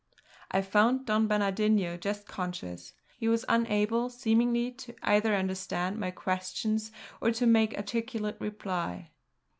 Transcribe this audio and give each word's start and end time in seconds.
I 0.49 0.63
found 0.63 1.05
Don 1.05 1.27
Bernardino 1.27 1.95
just 1.95 2.25
conscious; 2.25 2.93
he 3.19 3.27
was 3.27 3.45
unable, 3.47 4.09
seemingly, 4.09 4.71
to 4.71 4.95
either 5.03 5.35
understand 5.35 5.99
my 5.99 6.09
questions 6.09 6.91
or 7.21 7.29
to 7.33 7.45
make 7.45 7.77
articulate 7.77 8.37
reply. 8.39 9.11